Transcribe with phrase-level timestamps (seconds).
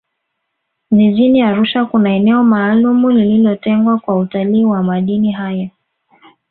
[0.91, 5.69] jijini arusha kuna eneo maalumu lililotengwa kwa utalii wa madini hayo